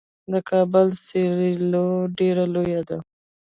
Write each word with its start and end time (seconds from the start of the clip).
د 0.31 0.33
کابل 0.49 0.87
سیلو 1.07 1.87
ډیره 2.17 2.43
لویه 2.53 2.81
ده. 2.89 2.97